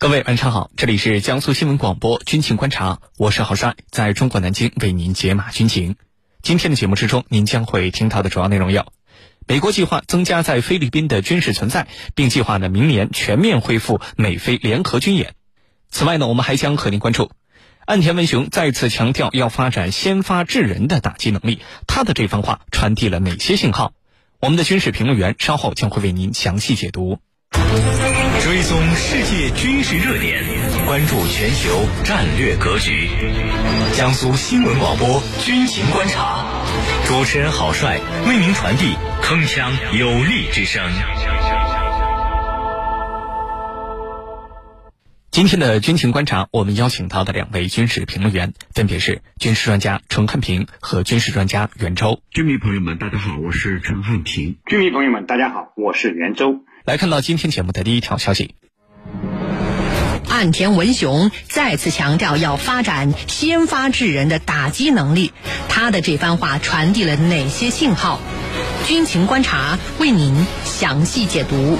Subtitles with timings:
[0.00, 5.96] 各位晚上好，这里是江苏新闻广播军情观察，我是郝帅，在中国南京为您解码军情。
[6.40, 8.92] 今天的节目之中，您将会听到的主要内容有：
[9.48, 15.34] 美国计划增加在菲律宾的军事存在，并计划呢明年全面恢复美菲联合军演。
[15.90, 17.32] 此外呢，我们还将和您关注，
[17.84, 21.58] 岸田文雄再次强调要发展先发制人的打击能力，
[21.88, 23.94] 他的这番话传递了哪些信号？
[24.38, 27.18] 我们的军事评论员稍后将会为您详细解读。
[28.40, 30.42] 追踪世界军事热点，
[30.86, 33.10] 关注全球战略格局。
[33.92, 36.46] 江苏新闻广播军情观察，
[37.06, 40.82] 主持人郝帅为您传递铿锵有力之声。
[45.30, 52.22] 今天的军情观察，我们邀请到的两位军事评论员分别是军事专家陈汉平和军事专家袁周。
[52.30, 54.56] 军迷朋友们，大家好，我是陈汉平。
[54.64, 56.64] 军迷朋友们，大家好，我是袁周。
[56.88, 58.54] 来看到今天节目的第一条消息，
[60.26, 65.34] 岸田文雄再次强调要发展先发制人的打击能力，
[65.68, 68.20] 他的这番话传递了哪些信号？
[68.86, 71.76] 军情观察为您详细解读。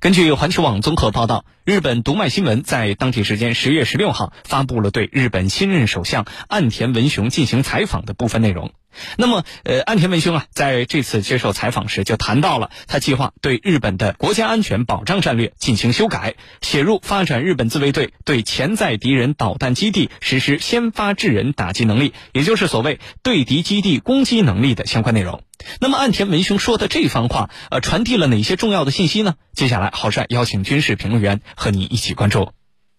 [0.00, 8.72] 根据环球网综合报道，日本读卖新闻在当地时间十月十六号发布了对日本新任首相岸田文雄进行采访的部分内容。
[9.16, 25.42] 那么，呃，岸田文雄啊，在这次接受采访时就谈到了他计划对日本的国家安全保障战略进行修改，写入发展日本自卫队对潜在敌人导弹基地实施先发制人打击能力，也就是所谓对敌基地攻击能力的相关内容。
[25.80, 29.34] 那么，岸田文雄说的这番话，呃，传递了哪些重要的信息呢？
[29.54, 32.52] 接下来，郝帅邀请军事评论员和你一起关注。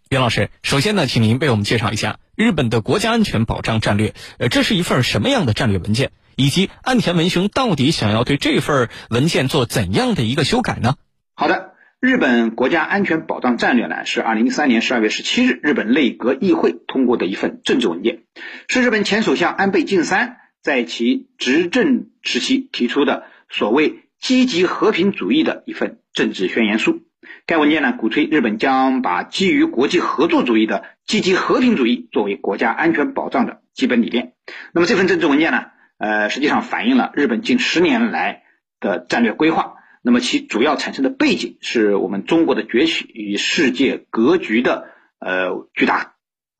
[0.09, 4.15] 袁老师，首先呢，请您为我们介绍一下日本的国家安全保障战略。
[4.39, 6.09] 呃，这是一份什么样的战略文件？
[6.35, 10.95] 以及岸田文雄到底想要对这份文件做怎样的一个修改呢？
[11.35, 18.23] 好的，日本国家安全保障战略呢，是二零一三年十二月十七日日本内阁议会通过的一份政治文件，
[18.67, 27.03] 是日本前首相安倍晋三在其执政时期提出的所谓积极和平主义的一份政治宣言书。
[27.45, 34.33] 该文件呢，鼓吹日本将把基于国际合作主义的积极和平主义作为国家安全保障的基本理念。
[34.73, 35.65] 那么这份政治文件呢，
[35.97, 38.43] 呃，实际上反映了日本近十年来
[38.79, 39.75] 的战略规划。
[40.01, 44.87] 那么其主要产生的背景是我们中国的崛起与世界格局的
[45.19, 46.13] 呃巨大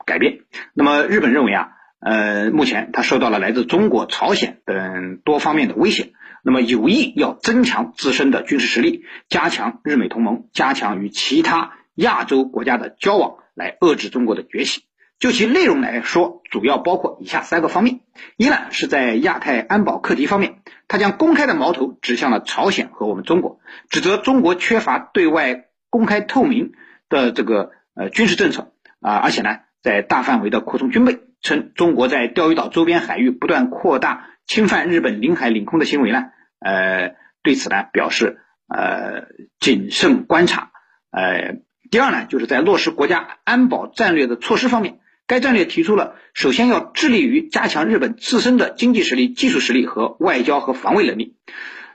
[0.05, 0.39] 改变。
[0.73, 1.69] 那么日本认为啊，
[1.99, 6.11] 呃，目前它受到了来自中国、朝鲜等多方面的威胁。
[6.43, 14.83] 那么有意要增强自身的军事实力，加强日美同盟，加强与其他亚洲国家的交往，来遏制中国的崛起。
[15.19, 17.99] 就其内容来说，主要包括以下三个方面：
[18.37, 26.71] 一呢是在亚太安保课题方面，他将公开的矛头指向了朝鲜和我们中国，指责中国缺乏对外公开透明
[27.09, 28.71] 的这个呃军事政策
[29.01, 34.29] 啊，而且呢在大范围的扩充军备，称中国在钓鱼岛周边海域不断扩大。
[34.49, 36.31] 侵犯日本领海领空的行为呢？
[36.59, 39.27] 呃，对此呢表示呃
[39.59, 40.71] 谨慎观察。
[41.11, 41.57] 呃，
[41.91, 51.35] 第二呢，就是在落实国家安保战略的措施方面，该战略提出了首先要致力于加强日本自身的经济实力、技术实力和外交和防卫能力。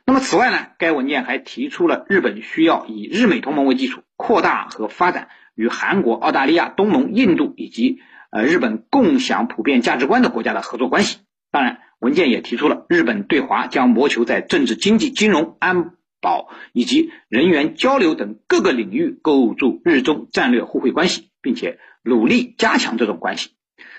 [0.06, 5.26] 那么此外呢，该文件还提出了日本需要以日美同盟为基础，扩大和发展
[5.56, 7.98] 与韩国、澳大利亚、东盟、印度以及
[8.30, 11.18] 呃日本共享普遍价值观的国家的合作关系。
[11.50, 11.80] 当然。
[12.04, 23.52] 文件也提出了，日本对华将谋求在政治、经济、金融、安保以及人员交流等各个领域构筑日中战略互惠关系，并且努力加强这种关系。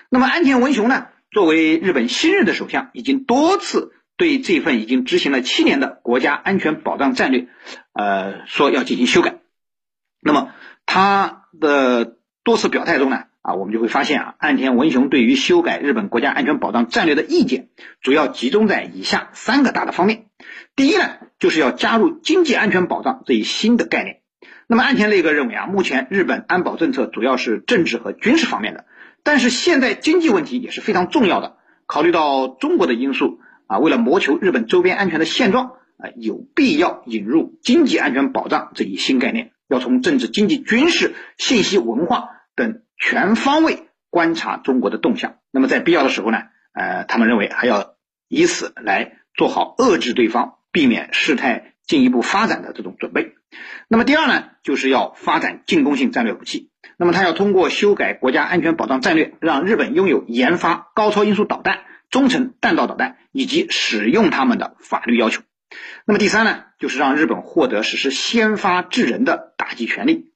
[0.08, 1.08] 那么，安田文雄呢？
[1.32, 7.48] 作为日本新任的首相，已经多次对这份已经执行了七年的国家安全保障战略，
[7.92, 9.40] 呃，说要进行修改。
[10.22, 10.52] 那么，
[10.86, 13.24] 他的多次表态中呢？
[13.46, 17.68] 啊，我们就会发现啊，岸田文雄对于修改日本国家安全保障战略的意见，
[18.02, 20.24] 主要集中在以下三个大的方面。
[20.74, 21.04] 第一呢，
[21.38, 24.16] 就是要加入经济安全保障这一新的概念。
[24.66, 28.84] 那么岸田内阁认为啊，目前日本安保政策主要是政治和军事方面的，
[29.22, 31.54] 但是现在经济问题也是非常重要的。
[31.86, 33.38] 考虑到中国的因素
[33.68, 35.66] 啊，为了谋求日本周边安全的现状
[35.98, 42.30] 啊，有必要引入经济安全保障这一新概念，要从政治、经济、军事、信息、文化。
[42.98, 47.96] 全方位观察中国的动向，那么在必要的时候呢，呃，他们认为还要
[48.28, 53.34] 以此来做好遏制对方、避免事态进一步发展的这种准备。
[53.88, 56.70] 那么第二呢，就是要发展进攻性战略武器。
[56.98, 65.42] 那么他要通过修改国家安全保障战略，让日本拥有研发高超音速导弹、中程弹道导弹以及使用它们的法律要求。
[66.06, 70.32] 那么第三呢，就是让日本获得实施先发制人的打击权利。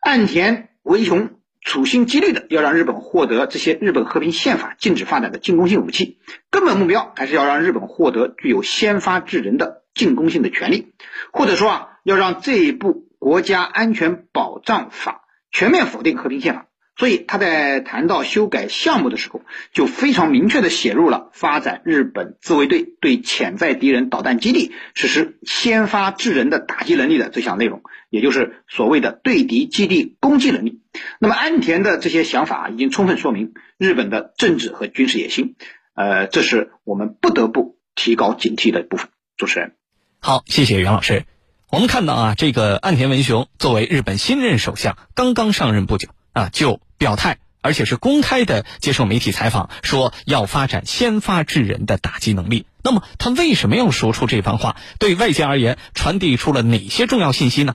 [0.00, 1.30] 岸田文雄
[1.64, 6.18] 处心积虑的要让日本获得这些日本和平宪法禁止发展的进攻性武器，
[6.50, 10.92] 根本目标还是要让日本获得具有先发制人的进攻性的权利，
[11.32, 16.66] 或者说啊，要让这一部国家安全保障法全面否定和平宪法。
[16.94, 19.40] 所以他在谈到修改项目的时候，
[19.72, 27.82] 就非常明确地写入了发展日本自卫队对潜在敌人导弹基地实施先发制人的打击能力的这项内容，
[28.12, 30.82] 也就是所谓的对敌基地攻击能力。
[31.18, 35.56] 那么安田的这些想法已经充分说明日本的政治和军事野心，
[35.94, 39.08] 呃，这是我们不得不提高警惕的部分。
[39.38, 39.72] 主持人，
[40.20, 41.24] 好，谢谢袁老师。
[41.70, 46.10] 我们看到啊，这个岸田文雄作为日本新任首相，刚刚上任不久。
[46.34, 52.64] 啊，就表态，而且是公开的接受媒体采访，说要发展先发制人的打击能力。
[52.82, 54.76] 那么，他为什么要说出这番话？
[54.98, 57.74] 对外界而言，传递出了哪些重要信息呢？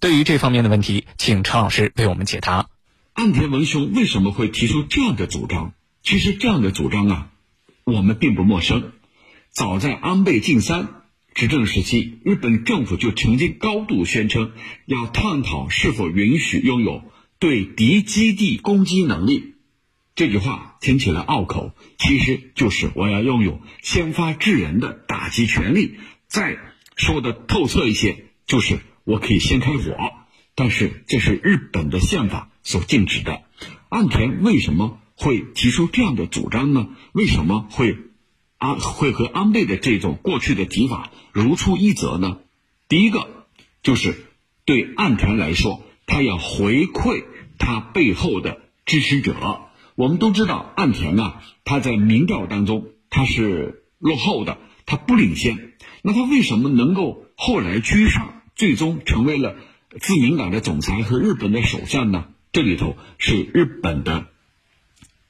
[0.00, 2.68] 对于这方面的问题，请陈老师为我们解答。
[3.12, 5.74] 岸田文雄为什么会提出这样的主张？
[6.02, 7.30] 其实，这样的主张啊，
[7.84, 8.92] 我们并不陌生。
[9.50, 11.02] 早在安倍晋三
[11.34, 14.52] 执政时期，日本政府就曾经高度宣称
[14.86, 17.04] 要探讨是否允许拥有。
[17.38, 19.54] 对敌基地攻击能力，
[20.14, 25.96] 这句话听起来拗口，其实就是我要拥有先发制人的打击权利。
[26.28, 26.56] 再
[26.94, 29.96] 说的透彻一些，就是我可以先开火。
[30.54, 33.42] 但是这是日本的宪法所禁止的。
[33.88, 36.88] 岸田为什么会提出这样的主张呢？
[37.12, 37.96] 为什么会
[38.58, 42.38] 安会和安倍的这种过去的提法如出一辙呢？
[42.88, 43.46] 第一个
[43.82, 44.26] 就是
[44.64, 47.24] 对岸田来说，他要回馈。
[47.58, 49.36] 他背后的支持者，
[49.94, 55.74] 我们都知道，岸田啊，他在民调当中他是落后的，他不领先。
[56.02, 59.56] 那他为什么能够后来居上，最终成为了
[59.98, 62.28] 自民党的总裁和日本的首相呢？
[62.52, 64.28] 这里头是日本的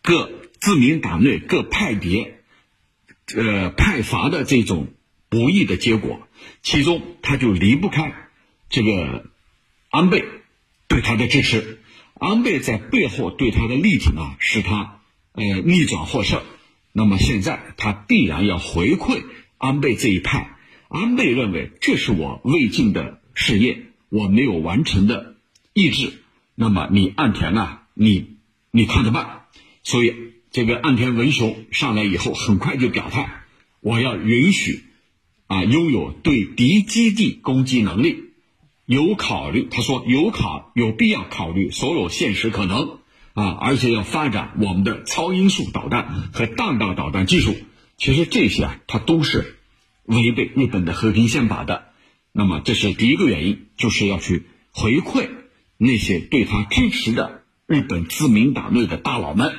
[0.02, 0.30] 各
[0.60, 2.42] 自民党内各派别，
[3.34, 4.88] 呃派阀的这种
[5.30, 6.28] 博弈的结果，
[6.60, 8.12] 其中他就离不开
[8.68, 9.24] 这个
[9.88, 10.26] 安倍
[10.86, 11.78] 对他的支持。
[12.12, 15.00] 安倍在背后对他的力挺啊，使他
[15.32, 16.42] 呃逆转获胜。
[16.92, 19.24] 那么现在他必然要回馈
[19.56, 20.58] 安倍这一派。
[20.90, 25.34] 安倍认为这是我未尽的事业，我没有完成的
[25.72, 26.12] 意志。
[26.54, 28.36] 那么你岸田啊，你
[28.70, 29.46] 你看着办。
[29.82, 30.14] 所以
[30.50, 33.42] 这个岸田文雄上来以后，很快就表态，
[33.80, 34.84] 我要允许
[35.46, 38.24] 啊拥有对敌基地攻击能力。
[38.84, 42.98] 有考虑，他说有考有必要考虑所有现实可能
[43.32, 47.56] 啊，而且要发展我们的超音速导弹和弹道导弹技术。
[47.96, 49.56] 其实这些啊，它都是
[50.04, 51.91] 违背日本的和平宪法的。
[52.32, 55.28] 那么这是第一个原因，就是要去回馈
[55.76, 59.54] 那些对他支持的日本自民党内的大佬们。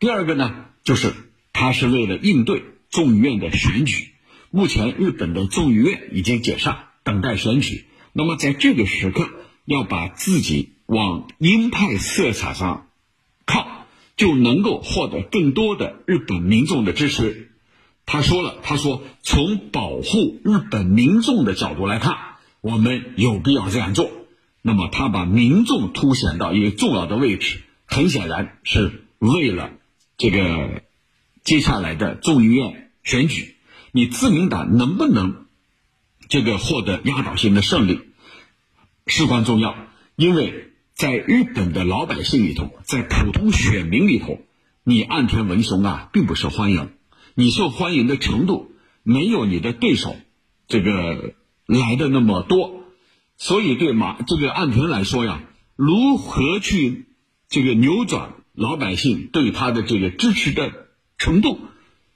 [0.00, 1.14] 第二个呢，就是
[1.52, 4.08] 他是为了应对众议院的选举。
[4.50, 7.84] 目前日本的众议院已经解散，等待选举。
[8.12, 9.28] 那么在这个时刻，
[9.64, 12.88] 要把自己往鹰派色彩上
[13.46, 13.86] 靠，
[14.16, 17.49] 就能够获得更多的日本民众的支持。
[18.12, 22.16] 他说了，他说从保护日本民众的角度来看，
[22.60, 24.10] 我们有必要这样做。
[24.62, 29.70] 那么他把民众凸显到一个重要的位置，很显然是为了
[30.18, 30.82] 这个
[31.44, 33.54] 接下来的众议院选举，
[33.92, 35.46] 你自民党能不能？
[36.28, 38.00] 这个获得压倒性的胜利
[39.06, 39.76] 事关重要，
[40.16, 44.40] 因为在日本的老百姓里头，在普通选民里头，
[44.82, 46.90] 你岸田文雄啊并不受欢迎，
[47.34, 48.72] 你受欢迎的程度
[49.02, 50.16] 没有你的对手
[50.68, 51.34] 这个
[51.66, 52.84] 来的那么多，
[53.36, 55.42] 所以对马这个岸田来说呀，
[55.76, 57.06] 如何去
[57.48, 60.72] 这个扭转老百姓对他的这个支持的
[61.18, 61.58] 程度，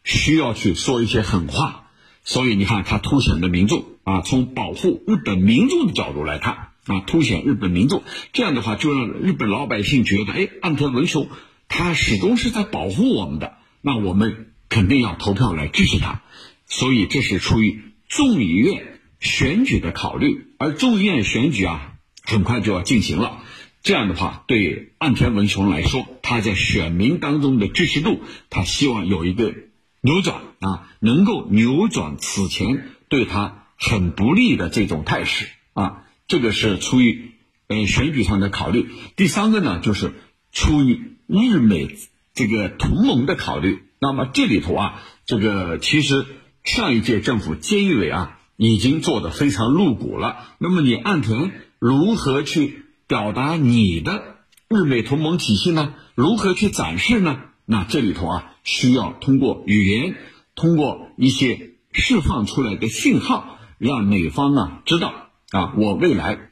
[0.02, 1.90] 需要去说一些狠话，
[2.24, 3.84] 所以你看他凸显的民众。
[4.04, 8.02] 啊，从保护日本民众的角度来看，啊，凸显日本民众，
[8.34, 11.30] 这样的话就让日本老百姓觉得，哎，岸田文雄
[11.68, 16.22] 他始终是在保护我们的，那我们肯定要投票来支持他。
[16.66, 21.92] 所以这是出于众议院选举的考虑，而众议院选举啊，
[22.24, 23.40] 很快就要进行了。
[23.84, 29.54] 这样的话，对岸田文雄来说，他在选民当中的支持度，他希望有一个
[30.00, 33.60] 扭转啊，能够扭转此前对他。
[33.76, 37.32] 很不利的这种态势啊，这个是出于
[37.66, 38.88] 呃选举上的考虑。
[39.16, 40.14] 第三个呢，就是
[40.52, 41.96] 出于日美
[42.34, 43.82] 这个同盟的考虑。
[43.98, 46.26] 那么这里头啊，这个其实
[46.62, 50.36] 上一届政府监狱委啊，已经做得非常露骨了。
[50.58, 54.36] 那么你岸田如何去表达你的
[54.68, 55.94] 日美同盟体系呢？
[56.14, 57.40] 如何去展示呢？
[57.66, 60.16] 那这里头啊，需要通过语言，
[60.54, 66.50] 通过一些释放出来的信号，让美方啊知道啊，我未来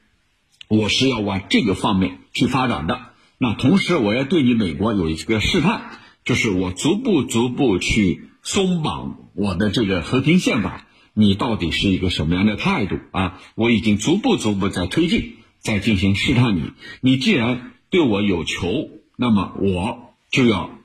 [0.68, 2.98] 我是要往这个方面去发展的。
[3.38, 13.40] 那同时，我要对你美国有一个试探，就是我逐步逐步去松绑我的这个和平宪法，你到底是一个什么样的态度啊？
[13.54, 16.72] 我已经逐步逐步在推进，在进行试探你。
[17.00, 20.78] 你既然对我有求，那么我就要。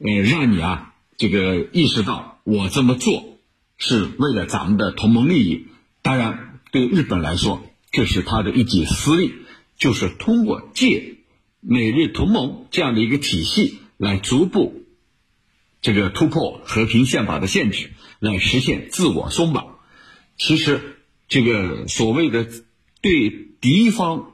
[0.00, 3.36] 呃，让你啊，这个意识到我这么做
[3.76, 5.66] 是为了咱们的同盟利益。
[6.02, 9.32] 当然，对日本来说，这是他的一己私利，
[9.76, 11.16] 就是通过借
[11.60, 14.86] 美日同盟这样的一个体系来逐步
[15.82, 19.78] 这个突破和平宪法的限制，来实现自我松绑。
[20.38, 22.48] 其实，这个所谓的
[23.02, 23.28] 对
[23.60, 24.32] 敌方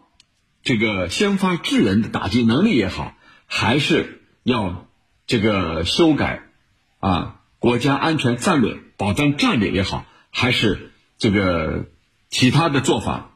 [0.62, 3.16] 这个先发制人的打击能力也好，
[3.46, 4.86] 还是要。
[5.26, 6.50] 这个修改
[6.98, 11.86] 啊，国家安全战略保障战略也好，还是这个
[12.28, 13.34] 其他的做法，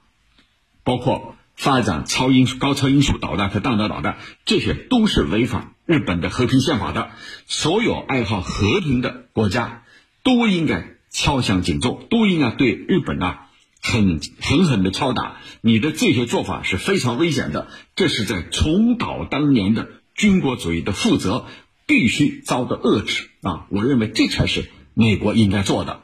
[0.84, 7.10] 包括发展超音速、高超音速导弹和弹道导弹，这些都是违反日本的和平宪法的。
[7.46, 9.82] 所有爱好和平的国家
[10.22, 13.48] 都应该敲响警钟，都应该对日本啊
[13.82, 15.36] 很狠狠的敲打。
[15.60, 21.44] 你的这些做法是非常危险的，这是在重蹈当年的军国主义的覆辙。
[21.90, 23.64] 必须遭到遏制啊！
[23.70, 26.02] 我认为这才是美国应该做的。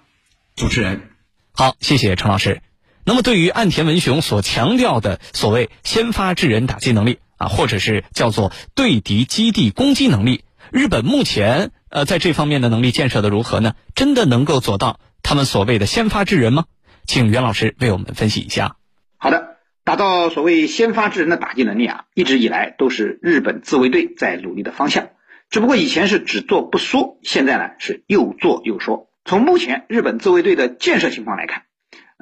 [0.56, 1.10] 主持人，
[1.52, 2.62] 好，谢谢陈老师。
[3.06, 13.74] 那么，对于岸田文雄所强调的所谓先发制人打击能力啊，或者是叫做对敌基地攻击能力，日本目前呃在这方面的能力建设的如何呢？
[13.94, 16.64] 真的能够做到他们所谓的先发制人吗？
[17.06, 18.76] 请袁老师为我们分析一下。
[19.18, 25.08] 好的，达到所谓先发制人的打击能力啊，一直以来都是日本自卫队在努力的方向。
[25.50, 29.10] 只不过以前是只做不说，现在呢是又做又说。
[29.26, 31.64] 从目前日本自卫队的建设情况来看，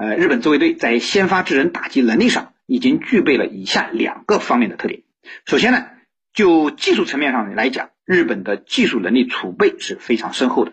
[0.03, 5.03] 呃，日本自卫队在先发制人打击能力上已经具备了以下两个方面的特点。
[5.47, 5.87] 首先呢，
[6.35, 10.73] 就技术层面上来讲，日本的技术能力储备是非常深厚的。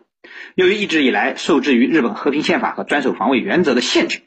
[0.55, 4.21] 由于一直以来受制于日本和平宪法和专守防卫原则的限制，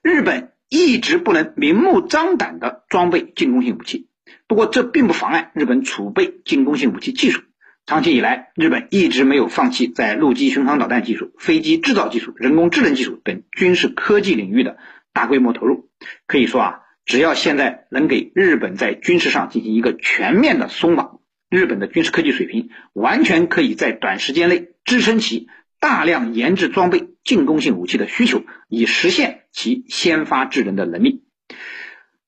[0.00, 4.08] 日本一直不能明目张胆的装备进攻性武器。
[4.46, 7.42] 不过这并不妨碍日本储备进攻性武器技术。
[7.86, 14.76] 长期以来，日本一直没有放弃在陆基巡航导弹技术、飞机制造技术、人工智能技术等军事科技领域的
[15.12, 15.88] 大规模投入。
[16.26, 25.46] 可以说啊，只要现在能给日本在军事上进行一个全面的松绑，日本的军事科技水平完全可以在短时间内支撑起
[25.78, 31.22] 大量研制装备进攻性武器的需求，以实现其先发制人的能力。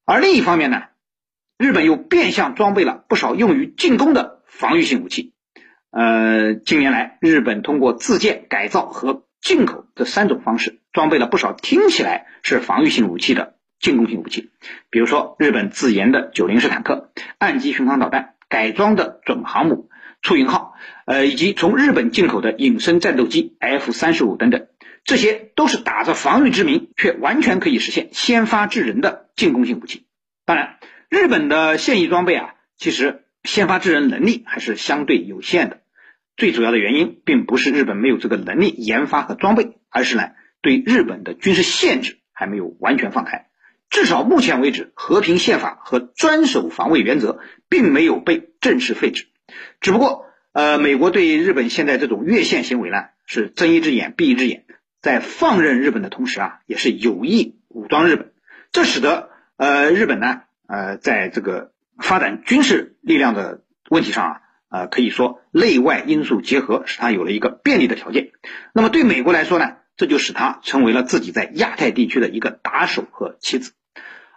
[0.04, 0.84] 而另一方面呢，
[1.58, 5.34] 日本又变相装备了不少用于进攻的防御性武器。
[5.90, 14.50] 呃，近年来，日本通过自建、改造和进口这三种方式，装备了不少听起来是防御性武器的进攻性武器。
[14.90, 19.88] 比如说，日本自研的九零式坦克、岸基巡航导弹、改装的准航母
[20.20, 20.74] 出云号，
[21.06, 24.66] 呃，以及从日本进口的隐身战斗机 F 三十五等等，
[25.04, 30.04] 这些都是打着防御之名，却完全可以实现先发制人的进攻性武器。
[30.44, 30.76] 当然，
[31.08, 33.24] 日本的现役装备啊，其实。
[33.44, 35.80] 先发制人能力还是相对有限的，
[36.36, 40.30] 最主要的原因并不是日本没有这个能力研发和装备，而是呢
[40.60, 43.46] 对日本的军事限制还没有完全放开。
[43.90, 49.28] 至少目前为止，和平宪法和专守防卫原则并没有被正式废止。
[49.80, 54.64] 只不过，呃，美国对日本现在这种越线行为呢，是睁一只眼闭一只眼，
[55.00, 58.32] 在放任日本的同时啊，也是有意武装日本，
[58.72, 61.72] 这使得呃日本呢，呃，在这个。
[61.98, 64.40] 发展军事力量的问题上啊，
[64.70, 68.30] 呃，可以说内外因素结合，使它有了一个便利的条件。
[68.72, 73.72] 那么对美国来说呢，这就使它成为了自己在亚太地区的一个打手和棋子。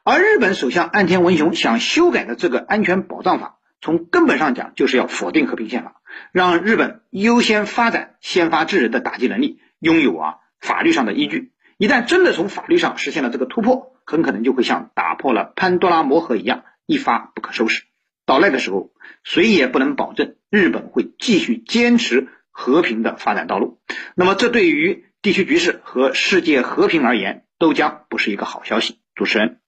[0.03, 6.01] 而日本首相岸田文雄想修改的这个安全保障法，从根本上讲就是要否定和平宪法，
[6.31, 11.51] 让日本优先发展先发制人的打击能力，拥有啊法律上的依据。
[11.77, 16.63] 一旦真的从法律上实现了这个突破，很可能就会像打破了潘多拉魔盒一样。
[16.91, 17.83] 一发不可收拾，
[18.25, 18.91] 到那个时候，
[19.23, 23.79] 谁也不能保证日本会继续坚持和平的发展道路。
[24.13, 28.99] 那么，这对于地区局势和世界和平而言，都将不是一个好消息。
[29.15, 29.61] 主持人，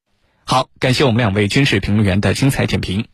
[0.46, 3.08] 好，感谢我们两位军事评论员的精彩点评。